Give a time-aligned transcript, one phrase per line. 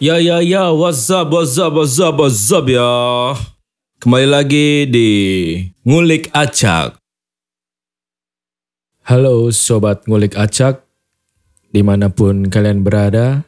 [0.00, 2.88] Ya ya ya, what's up, what's up, what's up, what's up ya.
[4.00, 5.10] Kembali lagi di
[5.84, 6.96] Ngulik Acak.
[9.04, 10.88] Halo sobat Ngulik Acak,
[11.68, 13.44] di mana pun kalian berada,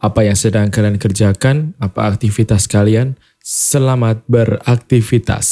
[0.00, 5.44] apa yang sedang kalian kerjakan, apa aktivitas kalian, selamat beraktivitas.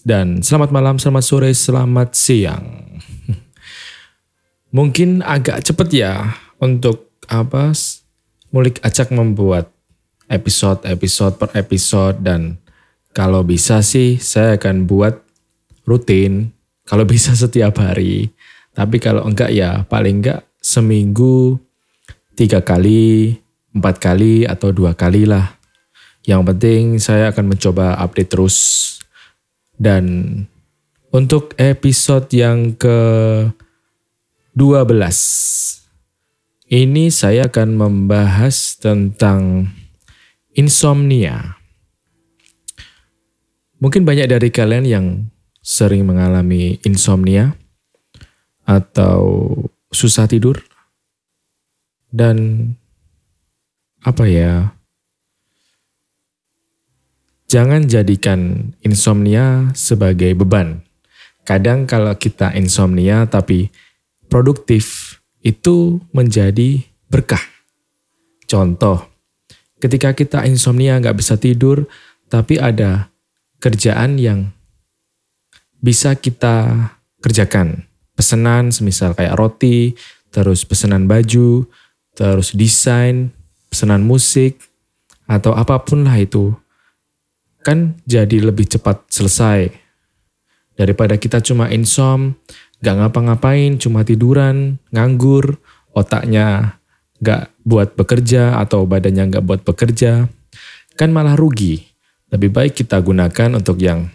[0.00, 2.64] Dan selamat malam, selamat sore, selamat siang.
[4.80, 7.76] Mungkin agak cepet ya untuk apa
[8.56, 9.68] Mulik Acak membuat
[10.32, 12.56] episode-episode per episode dan
[13.12, 15.12] kalau bisa sih saya akan buat
[15.84, 16.56] rutin.
[16.88, 18.32] Kalau bisa setiap hari.
[18.72, 21.60] Tapi kalau enggak ya paling enggak seminggu
[22.32, 23.36] tiga kali,
[23.76, 25.60] empat kali atau dua kali lah.
[26.24, 28.56] Yang penting saya akan mencoba update terus.
[29.76, 30.32] Dan
[31.12, 32.96] untuk episode yang ke
[34.56, 35.75] 12
[36.66, 39.70] ini saya akan membahas tentang
[40.50, 41.62] insomnia.
[43.78, 45.06] Mungkin banyak dari kalian yang
[45.62, 47.54] sering mengalami insomnia
[48.66, 49.54] atau
[49.94, 50.58] susah tidur.
[52.10, 52.72] Dan
[54.02, 54.74] apa ya?
[57.46, 60.82] Jangan jadikan insomnia sebagai beban.
[61.46, 63.70] Kadang kalau kita insomnia tapi
[64.26, 65.05] produktif
[65.46, 67.42] itu menjadi berkah.
[68.50, 69.06] Contoh,
[69.78, 71.86] ketika kita insomnia nggak bisa tidur,
[72.26, 73.14] tapi ada
[73.62, 74.50] kerjaan yang
[75.78, 76.90] bisa kita
[77.22, 77.86] kerjakan.
[78.18, 79.94] Pesanan semisal kayak roti,
[80.34, 81.62] terus pesanan baju,
[82.18, 83.30] terus desain,
[83.70, 84.58] pesanan musik,
[85.30, 86.50] atau apa pun lah itu.
[87.62, 89.70] Kan jadi lebih cepat selesai.
[90.76, 92.36] Daripada kita cuma insom,
[92.84, 95.56] Gak ngapa-ngapain, cuma tiduran, nganggur,
[95.96, 96.76] otaknya
[97.24, 100.28] gak buat bekerja atau badannya gak buat bekerja,
[100.96, 101.88] kan malah rugi.
[102.28, 104.12] Lebih baik kita gunakan untuk yang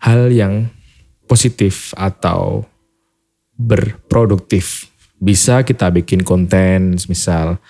[0.00, 0.72] hal yang
[1.28, 2.64] positif atau
[3.54, 4.88] berproduktif.
[5.20, 7.60] Bisa kita bikin konten, misal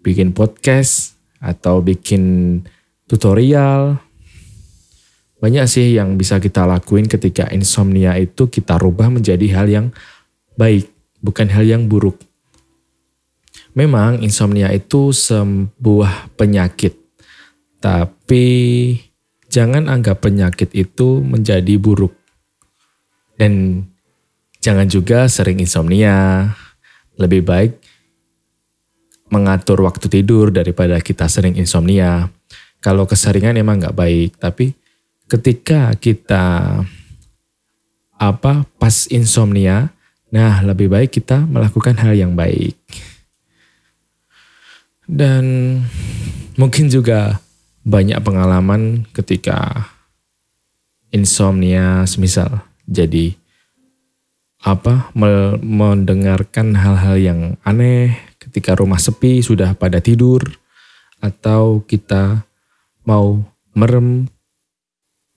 [0.00, 2.62] bikin podcast atau bikin
[3.10, 4.03] tutorial
[5.44, 9.86] banyak sih yang bisa kita lakuin ketika insomnia itu kita rubah menjadi hal yang
[10.56, 10.88] baik,
[11.20, 12.16] bukan hal yang buruk.
[13.76, 16.96] Memang insomnia itu sebuah penyakit,
[17.76, 18.46] tapi
[19.52, 22.16] jangan anggap penyakit itu menjadi buruk.
[23.36, 23.84] Dan
[24.64, 26.48] jangan juga sering insomnia.
[27.20, 27.72] Lebih baik
[29.28, 32.32] mengatur waktu tidur daripada kita sering insomnia.
[32.80, 34.72] Kalau keseringan emang nggak baik, tapi
[35.28, 36.44] ketika kita
[38.14, 39.90] apa pas insomnia,
[40.30, 42.78] nah lebih baik kita melakukan hal yang baik.
[45.04, 45.78] Dan
[46.56, 47.42] mungkin juga
[47.84, 49.90] banyak pengalaman ketika
[51.12, 53.36] insomnia semisal jadi
[54.64, 55.12] apa
[55.60, 60.40] mendengarkan hal-hal yang aneh ketika rumah sepi sudah pada tidur
[61.20, 62.48] atau kita
[63.04, 63.44] mau
[63.76, 64.24] merem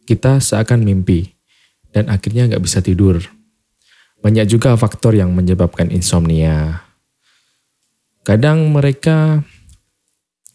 [0.07, 1.35] kita seakan mimpi
[1.91, 3.19] dan akhirnya nggak bisa tidur.
[4.23, 6.87] Banyak juga faktor yang menyebabkan insomnia.
[8.23, 9.45] Kadang mereka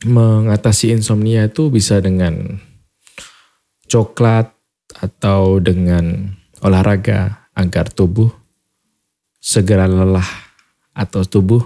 [0.03, 2.59] mengatasi insomnia itu bisa dengan
[3.87, 4.51] coklat
[4.99, 8.33] atau dengan olahraga agar tubuh
[9.39, 10.27] segera lelah
[10.93, 11.63] atau tubuh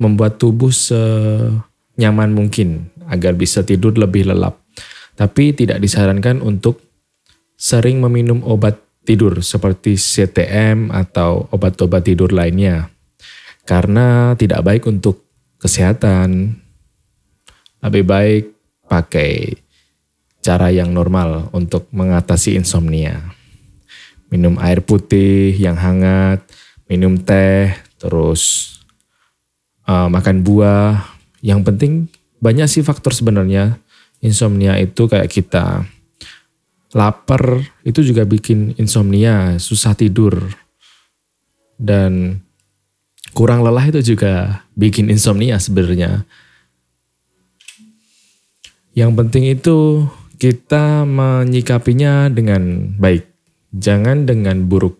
[0.00, 4.63] membuat tubuh senyaman mungkin agar bisa tidur lebih lelap.
[5.14, 6.82] Tapi tidak disarankan untuk
[7.54, 12.90] sering meminum obat tidur seperti CTM atau obat-obat tidur lainnya.
[13.64, 15.24] Karena tidak baik untuk
[15.62, 16.58] kesehatan.
[17.84, 18.44] Lebih baik
[18.88, 19.60] pakai
[20.44, 23.32] cara yang normal untuk mengatasi insomnia.
[24.28, 26.42] Minum air putih yang hangat,
[26.90, 28.74] minum teh, terus
[29.88, 31.00] uh, makan buah.
[31.44, 31.92] Yang penting
[32.40, 33.80] banyak sih faktor sebenarnya
[34.24, 35.84] insomnia itu kayak kita
[36.96, 40.40] lapar itu juga bikin insomnia, susah tidur.
[41.74, 42.40] Dan
[43.36, 46.24] kurang lelah itu juga bikin insomnia sebenarnya.
[48.94, 50.06] Yang penting itu
[50.38, 53.26] kita menyikapinya dengan baik,
[53.74, 54.94] jangan dengan buruk.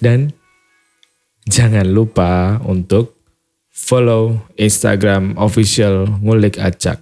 [0.00, 0.32] Dan
[1.44, 3.19] jangan lupa untuk
[3.70, 7.00] follow Instagram official ngulik acak.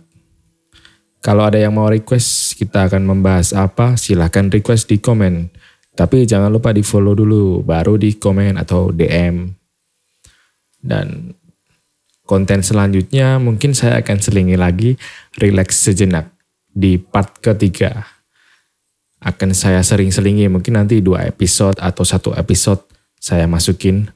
[1.18, 5.50] Kalau ada yang mau request kita akan membahas apa, silahkan request di komen.
[5.98, 9.50] Tapi jangan lupa di follow dulu, baru di komen atau DM.
[10.78, 11.34] Dan
[12.22, 14.94] konten selanjutnya mungkin saya akan selingi lagi
[15.42, 16.30] relax sejenak
[16.70, 18.06] di part ketiga.
[19.18, 22.86] Akan saya sering selingi mungkin nanti dua episode atau satu episode
[23.18, 24.06] saya masukin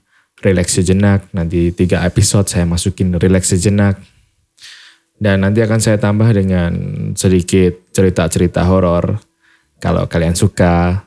[0.42, 1.30] relax sejenak.
[1.32, 4.02] Nanti tiga episode saya masukin relax sejenak.
[5.22, 6.74] Dan nanti akan saya tambah dengan
[7.14, 9.22] sedikit cerita-cerita horor.
[9.78, 11.06] Kalau kalian suka,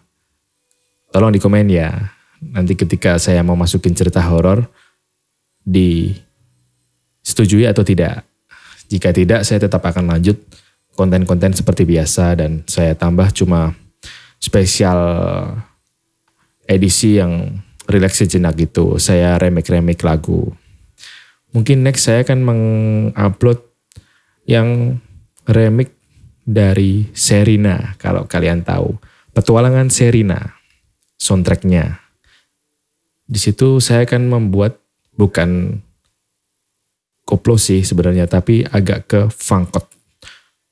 [1.12, 1.92] tolong di komen ya.
[2.40, 4.64] Nanti ketika saya mau masukin cerita horor,
[5.66, 6.16] di
[7.26, 8.22] Setujui atau tidak?
[8.86, 10.38] Jika tidak, saya tetap akan lanjut
[10.94, 13.74] konten-konten seperti biasa dan saya tambah cuma
[14.38, 15.02] spesial
[16.70, 17.50] edisi yang
[17.90, 18.98] relax sejenak gitu.
[19.02, 20.54] Saya remake-remake lagu.
[21.56, 23.64] Mungkin next saya akan mengupload
[24.46, 25.00] yang
[25.48, 25.96] remake
[26.46, 29.00] dari Serina kalau kalian tahu.
[29.34, 30.56] Petualangan Serina
[31.18, 32.00] soundtracknya.
[33.26, 34.78] Di situ saya akan membuat
[35.18, 35.82] bukan
[37.26, 39.90] koplo sih sebenarnya, tapi agak ke fangkot.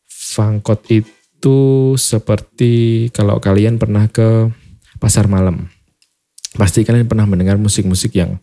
[0.05, 1.57] Fangkot itu
[1.97, 4.53] seperti kalau kalian pernah ke
[5.01, 5.67] pasar malam.
[6.53, 8.37] Pasti kalian pernah mendengar musik-musik yang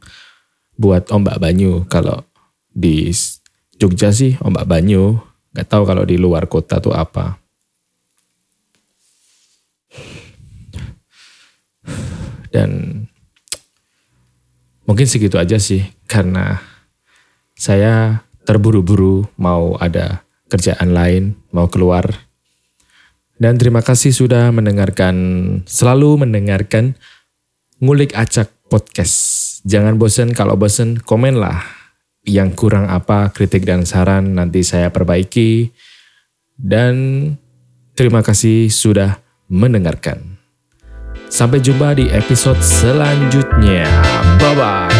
[0.75, 1.87] buat ombak banyu.
[1.87, 2.27] Kalau
[2.71, 3.11] di
[3.79, 5.19] Jogja sih ombak banyu,
[5.55, 7.39] nggak tahu kalau di luar kota tuh apa.
[12.51, 13.03] Dan
[14.83, 16.59] mungkin segitu aja sih karena
[17.55, 22.11] saya terburu-buru mau ada kerjaan lain, mau keluar.
[23.41, 25.15] Dan terima kasih sudah mendengarkan,
[25.65, 26.99] selalu mendengarkan
[27.81, 29.17] Ngulik Acak Podcast.
[29.65, 31.65] Jangan bosan, kalau bosan komenlah.
[32.29, 35.73] Yang kurang apa, kritik dan saran nanti saya perbaiki.
[36.61, 37.25] Dan
[37.97, 39.17] terima kasih sudah
[39.49, 40.37] mendengarkan.
[41.33, 43.89] Sampai jumpa di episode selanjutnya.
[44.37, 44.93] Bye-bye.